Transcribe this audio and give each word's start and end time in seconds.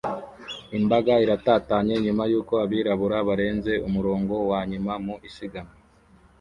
Imbaga 0.77 1.13
iratatanye 1.25 1.93
nyuma 2.05 2.23
yuko 2.31 2.53
abiruka 2.63 3.17
barenze 3.27 3.73
umurongo 3.87 4.33
wa 4.51 4.61
nyuma 4.71 4.93
mu 5.05 5.15
isiganwa 5.29 5.73